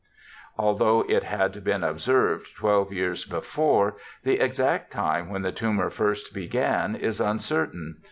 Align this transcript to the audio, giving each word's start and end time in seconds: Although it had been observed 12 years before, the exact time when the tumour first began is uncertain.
Although 0.57 1.01
it 1.07 1.21
had 1.21 1.63
been 1.63 1.83
observed 1.83 2.47
12 2.57 2.91
years 2.91 3.23
before, 3.23 3.97
the 4.23 4.39
exact 4.39 4.89
time 4.89 5.29
when 5.29 5.43
the 5.43 5.51
tumour 5.51 5.91
first 5.91 6.33
began 6.33 6.95
is 6.95 7.21
uncertain. 7.21 7.97